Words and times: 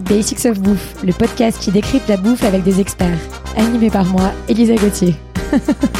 Basics 0.00 0.46
of 0.46 0.60
Bouffe, 0.60 0.94
le 1.04 1.12
podcast 1.12 1.58
qui 1.60 1.70
décrypte 1.70 2.08
la 2.08 2.16
bouffe 2.16 2.44
avec 2.44 2.62
des 2.62 2.80
experts. 2.80 3.18
Animé 3.56 3.90
par 3.90 4.04
moi, 4.04 4.32
Elisa 4.48 4.74
Gauthier. 4.74 5.14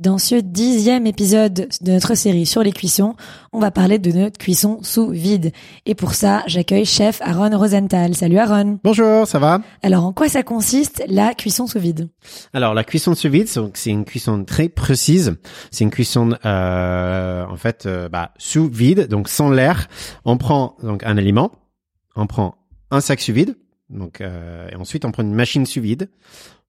Dans 0.00 0.16
ce 0.16 0.34
dixième 0.36 1.06
épisode 1.06 1.68
de 1.82 1.92
notre 1.92 2.14
série 2.14 2.46
sur 2.46 2.62
les 2.62 2.72
cuissons, 2.72 3.16
on 3.52 3.58
va 3.58 3.70
parler 3.70 3.98
de 3.98 4.10
notre 4.10 4.38
cuisson 4.38 4.78
sous 4.82 5.10
vide. 5.10 5.52
Et 5.84 5.94
pour 5.94 6.14
ça, 6.14 6.42
j'accueille 6.46 6.86
chef 6.86 7.20
Aaron 7.20 7.54
Rosenthal. 7.58 8.14
Salut 8.14 8.38
Aaron. 8.38 8.80
Bonjour, 8.82 9.26
ça 9.26 9.38
va? 9.38 9.60
Alors, 9.82 10.06
en 10.06 10.14
quoi 10.14 10.30
ça 10.30 10.42
consiste 10.42 11.04
la 11.06 11.34
cuisson 11.34 11.66
sous 11.66 11.78
vide? 11.78 12.08
Alors, 12.54 12.72
la 12.72 12.82
cuisson 12.82 13.14
sous 13.14 13.28
vide, 13.28 13.46
c'est 13.74 13.90
une 13.90 14.06
cuisson 14.06 14.42
très 14.42 14.70
précise. 14.70 15.36
C'est 15.70 15.84
une 15.84 15.90
cuisson, 15.90 16.30
euh, 16.46 17.44
en 17.44 17.56
fait, 17.56 17.84
euh, 17.84 18.08
bah, 18.08 18.30
sous 18.38 18.70
vide, 18.70 19.06
donc 19.06 19.28
sans 19.28 19.50
l'air. 19.50 19.86
On 20.24 20.38
prend 20.38 20.78
donc 20.82 21.04
un 21.04 21.18
aliment, 21.18 21.52
on 22.16 22.26
prend 22.26 22.54
un 22.90 23.02
sac 23.02 23.20
sous 23.20 23.34
vide, 23.34 23.54
donc 23.90 24.22
euh, 24.22 24.66
et 24.72 24.76
ensuite 24.76 25.04
on 25.04 25.12
prend 25.12 25.24
une 25.24 25.34
machine 25.34 25.66
sous 25.66 25.82
vide. 25.82 26.08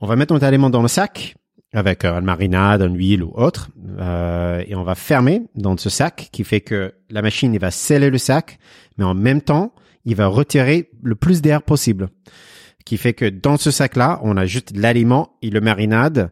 On 0.00 0.06
va 0.06 0.14
mettre 0.14 0.32
notre 0.32 0.46
aliment 0.46 0.70
dans 0.70 0.82
le 0.82 0.86
sac 0.86 1.34
avec 1.76 2.04
euh, 2.04 2.18
une 2.18 2.24
marinade, 2.24 2.80
une 2.80 2.96
huile 2.96 3.22
ou 3.22 3.32
autre, 3.34 3.68
euh, 3.98 4.64
et 4.66 4.74
on 4.74 4.82
va 4.82 4.94
fermer 4.94 5.42
dans 5.54 5.76
ce 5.76 5.90
sac, 5.90 6.30
qui 6.32 6.42
fait 6.42 6.62
que 6.62 6.94
la 7.10 7.20
machine 7.20 7.52
il 7.52 7.60
va 7.60 7.70
sceller 7.70 8.08
le 8.08 8.18
sac, 8.18 8.58
mais 8.96 9.04
en 9.04 9.14
même 9.14 9.42
temps 9.42 9.74
il 10.06 10.16
va 10.16 10.26
retirer 10.26 10.90
le 11.02 11.14
plus 11.14 11.42
d'air 11.42 11.62
possible, 11.62 12.08
qui 12.86 12.96
fait 12.96 13.12
que 13.12 13.28
dans 13.28 13.58
ce 13.58 13.70
sac-là 13.70 14.20
on 14.22 14.38
a 14.38 14.46
juste 14.46 14.74
l'aliment 14.74 15.36
et 15.42 15.50
le 15.50 15.60
marinade. 15.60 16.30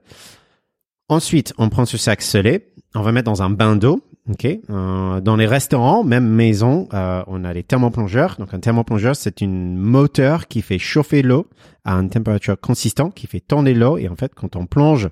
Ensuite 1.11 1.53
on 1.59 1.69
prend 1.69 1.85
ce 1.85 1.99
sac 1.99 2.23
scellé, 2.23 2.73
on 2.95 3.03
va 3.03 3.13
mettre 3.13 3.31
dans 3.31 3.43
un 3.43 3.51
bain 3.51 3.77
d'eau. 3.77 4.03
Ok. 4.31 4.47
Euh, 4.47 5.21
dans 5.21 5.37
les 5.37 5.47
restaurants, 5.47 6.03
même 6.03 6.27
maison, 6.27 6.89
euh, 6.95 7.23
on 7.27 7.45
a 7.45 7.53
les 7.53 7.63
thermoplongeurs. 7.63 8.37
Donc 8.39 8.55
un 8.55 8.61
thermoplongeur, 8.61 9.15
c'est 9.17 9.43
une 9.43 9.77
moteur 9.77 10.49
qui 10.49 10.63
fait 10.63 10.79
chauffer 10.79 11.21
l'eau 11.21 11.47
à 11.85 11.93
une 11.93 12.09
température 12.09 12.59
consistante, 12.59 13.15
qui 13.15 13.27
fait 13.27 13.41
tourner 13.41 13.75
l'eau. 13.75 13.99
Et 13.99 14.09
en 14.09 14.17
fait, 14.17 14.35
quand 14.35 14.57
on 14.57 14.65
plonge, 14.65 15.11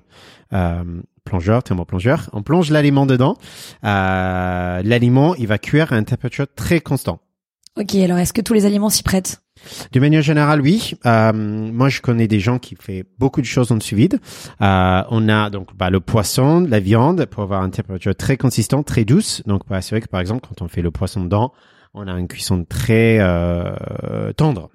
euh, 0.53 0.83
plongeur, 1.25 1.61
thermoplongeur, 1.61 2.29
on 2.33 2.41
plonge 2.41 2.71
l'aliment 2.71 3.05
dedans. 3.05 3.37
Euh, 3.83 4.81
l'aliment, 4.83 5.35
il 5.35 5.45
va 5.45 5.59
cuire 5.59 5.93
à 5.93 5.97
une 5.97 6.05
température 6.05 6.47
très 6.55 6.79
constante. 6.79 7.21
Ok, 7.79 7.93
alors 7.95 8.17
est-ce 8.17 8.33
que 8.33 8.41
tous 8.41 8.53
les 8.53 8.65
aliments 8.65 8.89
s'y 8.89 9.03
prêtent? 9.03 9.42
De 9.91 9.99
manière 9.99 10.21
générale, 10.21 10.61
oui. 10.61 10.93
Euh, 11.05 11.33
moi, 11.33 11.89
je 11.89 12.01
connais 12.01 12.27
des 12.27 12.39
gens 12.39 12.59
qui 12.59 12.75
font 12.75 13.01
beaucoup 13.19 13.41
de 13.41 13.45
choses 13.45 13.71
en 13.71 13.79
sous. 13.79 13.95
Euh, 13.95 15.03
on 15.09 15.29
a 15.29 15.49
donc 15.49 15.75
bah, 15.75 15.89
le 15.89 15.99
poisson, 15.99 16.65
la 16.67 16.79
viande, 16.79 17.25
pour 17.25 17.43
avoir 17.43 17.63
une 17.63 17.71
température 17.71 18.15
très 18.15 18.37
consistante, 18.37 18.85
très 18.85 19.05
douce. 19.05 19.41
Donc, 19.45 19.61
bah, 19.69 19.81
c'est 19.81 19.95
vrai 19.95 20.01
que 20.01 20.07
par 20.07 20.19
exemple, 20.19 20.47
quand 20.47 20.63
on 20.63 20.67
fait 20.67 20.81
le 20.81 20.91
poisson 20.91 21.23
dedans, 21.23 21.53
on 21.93 22.07
a 22.07 22.19
une 22.19 22.27
cuisson 22.27 22.65
très 22.67 23.17
euh, 23.19 24.33
tendre. 24.33 24.69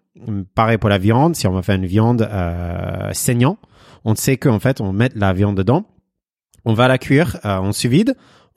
Pareil 0.54 0.78
pour 0.78 0.88
la 0.88 0.98
viande. 0.98 1.36
Si 1.36 1.46
on 1.46 1.52
va 1.52 1.62
faire 1.62 1.76
une 1.76 1.86
viande 1.86 2.22
euh, 2.22 3.10
saignant, 3.12 3.58
on 4.04 4.14
sait 4.14 4.36
qu'en 4.36 4.58
fait, 4.58 4.80
on 4.80 4.92
met 4.92 5.10
la 5.14 5.32
viande 5.32 5.56
dedans, 5.56 5.84
on 6.64 6.74
va 6.74 6.88
la 6.88 6.98
cuire 6.98 7.38
euh, 7.44 7.58
en 7.58 7.72
sous 7.72 7.88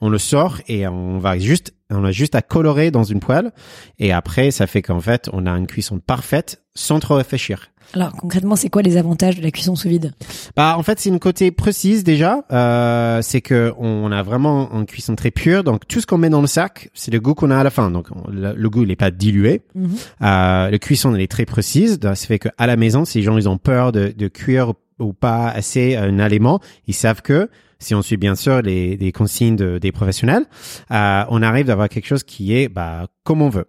on 0.02 0.10
le 0.10 0.18
sort 0.18 0.58
et 0.66 0.86
on 0.88 1.18
va 1.18 1.38
juste, 1.38 1.74
on 1.88 2.04
a 2.04 2.10
juste 2.10 2.34
à 2.34 2.42
colorer 2.42 2.90
dans 2.90 3.04
une 3.04 3.20
poêle. 3.20 3.52
Et 4.00 4.12
après, 4.12 4.50
ça 4.50 4.66
fait 4.66 4.82
qu'en 4.82 5.00
fait, 5.00 5.30
on 5.32 5.46
a 5.46 5.50
une 5.52 5.68
cuisson 5.68 6.00
parfaite 6.00 6.60
sans 6.74 6.98
trop 6.98 7.14
réfléchir. 7.14 7.70
Alors 7.94 8.12
concrètement, 8.12 8.56
c'est 8.56 8.68
quoi 8.68 8.82
les 8.82 8.96
avantages 8.96 9.36
de 9.36 9.42
la 9.42 9.50
cuisson 9.52 9.76
sous 9.76 9.88
vide? 9.88 10.12
Bah 10.56 10.76
en 10.76 10.82
fait, 10.82 10.98
c'est 10.98 11.10
une 11.10 11.20
côté 11.20 11.52
précise 11.52 12.02
déjà. 12.02 12.44
Euh, 12.50 13.20
c'est 13.22 13.42
que 13.42 13.72
on 13.78 14.10
a 14.10 14.22
vraiment 14.22 14.72
une 14.72 14.86
cuisson 14.86 15.14
très 15.14 15.30
pure. 15.30 15.62
Donc 15.62 15.86
tout 15.86 16.00
ce 16.00 16.06
qu'on 16.06 16.18
met 16.18 16.30
dans 16.30 16.40
le 16.40 16.46
sac, 16.46 16.90
c'est 16.94 17.12
le 17.12 17.20
goût 17.20 17.34
qu'on 17.34 17.50
a 17.50 17.58
à 17.58 17.62
la 17.62 17.70
fin. 17.70 17.90
Donc 17.90 18.08
le, 18.28 18.68
goût 18.70 18.82
il 18.82 18.88
n'est 18.88 18.96
pas 18.96 19.10
dilué. 19.10 19.62
Mm 19.74 19.86
euh, 20.22 20.70
le 20.70 20.78
cuisson 20.78 21.14
elle 21.14 21.20
est 21.20 21.30
très 21.30 21.44
précise. 21.44 22.00
Ça 22.02 22.14
fait 22.14 22.38
qu'à 22.38 22.66
la 22.66 22.76
maison, 22.76 23.04
si 23.04 23.18
les 23.18 23.24
gens 23.24 23.36
ils 23.36 23.48
ont 23.48 23.58
peur 23.58 23.92
de, 23.92 24.12
de 24.16 24.28
cuire 24.28 24.72
ou 24.98 25.12
pas 25.12 25.48
assez 25.48 25.94
un 25.96 26.18
aliment, 26.18 26.60
ils 26.86 26.94
savent 26.94 27.22
que 27.22 27.50
si 27.82 27.94
on 27.94 28.02
suit 28.02 28.16
bien 28.16 28.34
sûr 28.34 28.62
les, 28.62 29.12
consignes 29.12 29.56
des 29.56 29.92
professionnels, 29.92 30.46
euh, 30.90 31.24
on 31.28 31.42
arrive 31.42 31.66
d'avoir 31.66 31.88
quelque 31.88 32.06
chose 32.06 32.22
qui 32.22 32.54
est 32.54 32.68
bah, 32.68 33.08
comme 33.24 33.42
on 33.42 33.48
veut. 33.48 33.66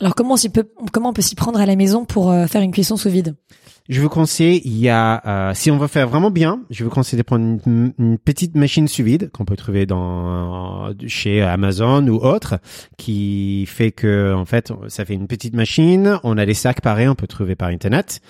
Alors 0.00 0.16
comment 0.16 0.34
on, 0.34 0.50
peut, 0.50 0.68
comment 0.92 1.10
on 1.10 1.12
peut 1.12 1.22
s'y 1.22 1.36
prendre 1.36 1.60
à 1.60 1.66
la 1.66 1.76
maison 1.76 2.04
pour 2.04 2.30
euh, 2.30 2.46
faire 2.46 2.62
une 2.62 2.72
cuisson 2.72 2.96
sous 2.96 3.10
vide? 3.10 3.36
Je 3.88 4.00
vous 4.00 4.08
conseille, 4.08 4.62
il 4.64 4.78
y 4.78 4.88
a, 4.88 5.22
euh, 5.26 5.54
si 5.54 5.70
on 5.70 5.76
veut 5.76 5.88
faire 5.88 6.08
vraiment 6.08 6.30
bien, 6.30 6.62
je 6.70 6.84
vous 6.84 6.90
conseille 6.90 7.18
de 7.18 7.22
prendre 7.22 7.60
une, 7.66 8.18
petite 8.18 8.56
machine 8.56 8.88
sous 8.88 9.04
vide 9.04 9.30
qu'on 9.30 9.44
peut 9.44 9.56
trouver 9.56 9.84
dans 9.84 10.90
chez 11.06 11.42
Amazon 11.42 12.08
ou 12.08 12.16
autre, 12.16 12.58
qui 12.96 13.66
fait 13.66 13.92
que 13.92 14.32
en 14.34 14.46
fait, 14.46 14.72
ça 14.88 15.04
fait 15.04 15.12
une 15.14 15.28
petite 15.28 15.54
machine. 15.54 16.18
On 16.24 16.38
a 16.38 16.46
des 16.46 16.54
sacs 16.54 16.80
pareils, 16.80 17.08
on 17.08 17.14
peut 17.14 17.26
trouver 17.26 17.56
par 17.56 17.68
internet. 17.68 18.20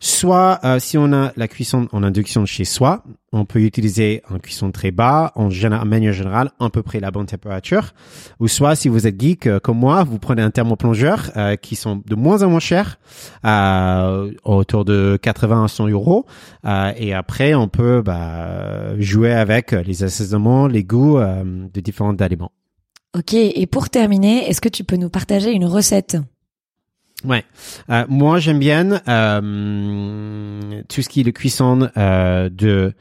Soit 0.00 0.60
euh, 0.64 0.78
si 0.78 0.98
on 0.98 1.12
a 1.12 1.32
la 1.36 1.48
cuisson 1.48 1.88
en 1.92 2.02
induction 2.02 2.44
chez 2.44 2.64
soi, 2.64 3.04
on 3.32 3.44
peut 3.44 3.60
utiliser 3.60 4.22
un 4.30 4.38
cuisson 4.38 4.70
très 4.70 4.90
bas, 4.90 5.32
en, 5.34 5.50
général, 5.50 5.88
manière 5.88 6.12
générale, 6.12 6.50
à 6.60 6.70
peu 6.70 6.82
près 6.82 7.00
la 7.00 7.10
bonne 7.10 7.26
température. 7.26 7.92
Ou 8.38 8.48
soit 8.48 8.76
si 8.76 8.88
vous 8.88 9.06
êtes 9.06 9.20
geek 9.20 9.46
euh, 9.46 9.58
comme 9.58 9.78
moi, 9.78 10.04
vous 10.04 10.18
prenez 10.18 10.42
un 10.42 10.50
thermoplongeur 10.50 11.30
euh, 11.36 11.56
qui 11.56 11.74
sont 11.74 12.02
de 12.04 12.14
moins 12.14 12.42
en 12.42 12.50
moins 12.50 12.60
chers, 12.60 12.98
euh, 13.44 14.32
autour 14.44 14.84
de 14.84 15.18
80 15.20 15.64
à 15.64 15.68
100 15.68 15.88
euros. 15.88 16.26
et 16.96 17.14
après, 17.14 17.54
on 17.54 17.68
peut 17.68 18.02
bah, 18.02 18.98
jouer 19.00 19.32
avec 19.32 19.72
les 19.72 20.04
assaisonnements, 20.04 20.66
les 20.66 20.84
goûts 20.84 21.18
de 21.18 21.80
différents 21.80 22.16
aliments. 22.16 22.52
Ok, 23.16 23.34
et 23.34 23.66
pour 23.66 23.90
terminer, 23.90 24.48
est-ce 24.48 24.60
que 24.60 24.68
tu 24.68 24.84
peux 24.84 24.96
nous 24.96 25.10
partager 25.10 25.52
une 25.52 25.66
recette? 25.66 26.16
Ouais, 27.24 27.44
euh, 27.90 28.04
moi 28.08 28.38
j'aime 28.38 28.58
bien 28.58 29.00
euh, 29.08 30.82
tout 30.88 31.00
ce 31.00 31.08
qui 31.08 31.20
est 31.20 31.24
le 31.24 31.32
cuisson 31.32 31.88
euh, 31.96 32.50
de 32.50 32.92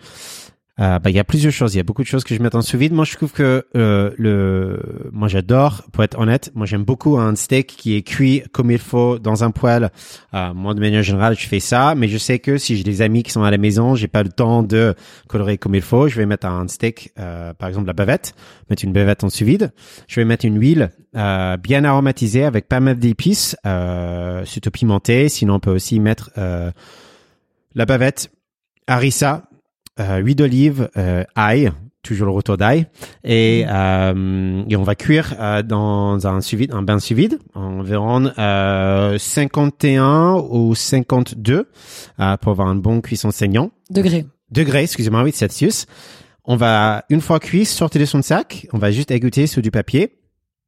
euh, 0.80 0.98
bah, 0.98 1.12
il 1.12 1.16
y 1.16 1.20
a 1.20 1.24
plusieurs 1.24 1.54
choses. 1.54 1.76
Il 1.76 1.78
y 1.78 1.80
a 1.80 1.84
beaucoup 1.84 2.02
de 2.02 2.08
choses 2.08 2.24
que 2.24 2.34
je 2.34 2.42
mets 2.42 2.56
en 2.56 2.64
sous 2.64 2.80
vide. 2.80 2.94
Moi, 2.94 3.06
je 3.06 3.16
trouve 3.16 3.32
que 3.32 3.68
euh, 3.76 4.12
le, 4.18 5.10
moi, 5.12 5.28
j'adore. 5.28 5.84
Pour 5.92 6.04
être 6.04 6.18
honnête, 6.18 6.52
moi, 6.56 6.66
j'aime 6.66 6.84
beaucoup 6.84 7.20
un 7.20 7.36
steak 7.36 7.68
qui 7.68 7.96
est 7.96 8.02
cuit 8.02 8.42
comme 8.52 8.72
il 8.72 8.80
faut 8.80 9.20
dans 9.20 9.44
un 9.44 9.52
poêle. 9.52 9.92
Euh, 10.34 10.52
moi, 10.56 10.74
de 10.74 10.80
manière 10.80 11.04
générale, 11.04 11.38
je 11.38 11.48
fais 11.48 11.60
ça. 11.60 11.94
Mais 11.96 12.08
je 12.08 12.18
sais 12.18 12.40
que 12.40 12.58
si 12.58 12.76
j'ai 12.76 12.84
des 12.84 13.04
amis 13.04 13.22
qui 13.22 13.32
sont 13.32 13.44
à 13.44 13.52
la 13.52 13.60
maison, 13.60 13.94
j'ai 13.94 14.08
pas 14.08 14.24
le 14.24 14.30
temps 14.30 14.64
de 14.64 14.96
colorer 15.28 15.60
comme 15.60 15.76
il 15.76 15.84
faut. 15.84 16.08
Je 16.08 16.16
vais 16.16 16.26
mettre 16.26 16.48
un 16.48 16.68
steak, 16.68 17.12
euh, 17.20 17.54
par 17.54 17.70
exemple, 17.70 17.86
la 17.86 17.94
bavette, 17.94 18.34
mettre 18.72 18.84
une 18.84 18.94
bavette 18.94 19.24
en 19.24 19.30
sous 19.30 19.46
vide. 19.46 19.72
Je 20.08 20.20
vais 20.20 20.26
mettre 20.26 20.46
une 20.46 20.60
huile 20.60 20.90
euh, 21.16 21.56
bien 21.58 21.84
aromatisée 21.84 22.46
avec 22.46 22.68
pas 22.68 22.80
mal 22.80 22.98
d'épices, 22.98 23.56
surtout 24.46 24.72
pimentées. 24.72 25.30
Sinon, 25.30 25.56
on 25.56 25.60
peut 25.60 25.72
aussi 25.72 26.00
mettre 26.00 26.32
la 27.76 27.86
bavette 27.86 28.32
harissa 28.88 29.44
euh, 30.00 30.18
huile 30.18 30.36
d'olive, 30.36 30.90
euh, 30.98 31.24
ail, 31.36 31.72
toujours 32.04 32.28
le 32.28 32.34
retour 32.34 32.58
d'ail, 32.58 32.88
et, 33.24 33.66
euh, 33.68 34.64
et 34.70 34.76
on 34.76 34.84
va 34.84 34.96
cuire 34.96 35.36
euh, 35.40 35.64
dans 35.64 36.28
un 36.28 36.42
sous 36.42 36.58
un 36.72 36.82
bain 36.82 37.00
sous 37.00 37.16
vide, 37.16 37.40
environ 37.54 38.32
euh, 38.38 39.18
51 39.18 40.36
ou 40.50 40.76
52 40.76 41.70
euh, 42.20 42.38
pour 42.38 42.52
avoir 42.52 42.68
un 42.68 42.76
bon 42.76 43.02
cuisson 43.02 43.32
saignant. 43.32 43.72
Degré. 43.90 44.26
Degré, 44.52 44.84
excusez-moi, 44.84 45.24
oui, 45.24 45.32
Celsius. 45.32 45.86
On 46.46 46.58
va, 46.58 47.06
une 47.10 47.22
fois 47.22 47.40
cuit, 47.40 47.66
sortir 47.66 48.02
de 48.02 48.06
son 48.06 48.22
sac, 48.22 48.68
on 48.74 48.78
va 48.78 48.92
juste 48.92 49.12
égoutter 49.12 49.48
sur 49.48 49.62
du 49.62 49.72
papier. 49.72 50.20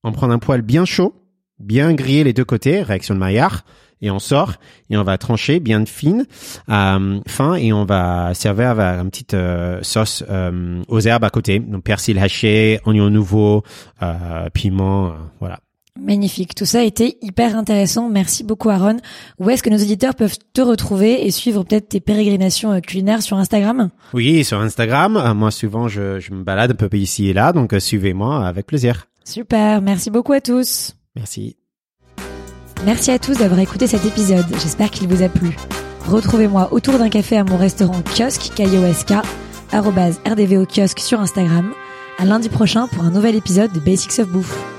On 0.04 0.14
prend 0.14 0.30
un 0.30 0.40
poêle 0.40 0.62
bien 0.62 0.86
chaud, 0.86 1.14
bien 1.60 1.94
grillé 1.94 2.24
les 2.24 2.32
deux 2.34 2.46
côtés, 2.46 2.82
réaction 2.82 3.14
de 3.14 3.20
Maillard, 3.20 3.66
et 4.06 4.12
on 4.12 4.20
sort 4.20 4.54
et 4.90 4.98
on 4.98 5.04
va 5.04 5.18
trancher 5.18 5.60
bien 5.60 5.86
fine, 5.86 6.26
euh, 6.70 7.20
fin 7.28 7.56
et 7.56 7.74
on 7.74 7.86
va 7.86 8.34
servir 8.34 8.70
avec 8.70 9.02
une 9.02 9.10
petite 9.10 9.34
euh, 9.34 9.80
sauce 9.82 10.24
euh, 10.30 10.82
aux 10.88 11.00
herbes 11.00 11.24
à 11.24 11.30
côté, 11.30 11.60
donc 11.60 11.84
persil 11.84 12.18
haché, 12.20 12.80
oignon 12.86 13.10
nouveau, 13.10 13.64
euh, 14.02 14.50
piment, 14.54 15.08
euh, 15.08 15.10
voilà. 15.40 15.60
Magnifique. 15.98 16.56
Tout 16.56 16.66
ça 16.66 16.80
a 16.80 16.84
été 16.84 17.18
hyper 17.22 17.56
intéressant. 17.58 18.10
Merci 18.10 18.44
beaucoup, 18.44 18.70
Aaron. 18.70 18.98
Où 19.40 19.50
est-ce 19.50 19.64
que 19.64 19.70
nos 19.70 19.78
auditeurs 19.78 20.14
peuvent 20.14 20.38
te 20.54 20.60
retrouver 20.60 21.26
et 21.26 21.32
suivre 21.32 21.64
peut-être 21.64 21.88
tes 21.88 22.02
pérégrinations 22.02 22.82
culinaires 22.82 23.22
sur 23.22 23.38
Instagram? 23.38 23.90
Oui, 24.14 24.44
sur 24.44 24.60
Instagram. 24.60 25.34
Moi, 25.34 25.52
souvent, 25.52 25.88
je, 25.88 26.20
je 26.20 26.34
me 26.34 26.44
balade 26.44 26.72
un 26.72 26.76
peu 26.76 26.90
ici 26.98 27.30
et 27.30 27.34
là, 27.34 27.54
donc 27.54 27.74
suivez-moi 27.80 28.46
avec 28.46 28.68
plaisir. 28.68 29.08
Super. 29.24 29.82
Merci 29.82 30.12
beaucoup 30.12 30.34
à 30.34 30.42
tous. 30.42 30.98
Merci. 31.16 31.56
Merci 32.86 33.10
à 33.10 33.18
tous 33.18 33.38
d'avoir 33.38 33.60
écouté 33.60 33.88
cet 33.88 34.06
épisode. 34.06 34.46
J'espère 34.62 34.92
qu'il 34.92 35.08
vous 35.08 35.24
a 35.24 35.30
plu. 35.30 35.58
Retrouvez-moi 36.08 36.72
autour 36.72 37.00
d'un 37.00 37.10
café 37.10 37.36
à 37.36 37.44
mon 37.44 37.58
restaurant 37.58 38.04
kiosque, 38.16 38.52
K-I-O-S-K, 38.56 39.14
rdvo 39.74 40.66
kiosque 40.68 41.00
sur 41.00 41.20
Instagram. 41.20 41.74
À 42.20 42.26
lundi 42.26 42.48
prochain 42.48 42.88
pour 42.88 43.04
un 43.04 43.10
nouvel 43.10 43.34
épisode 43.36 43.72
de 43.72 43.80
Basics 43.80 44.20
of 44.20 44.28
Bouffe. 44.28 44.75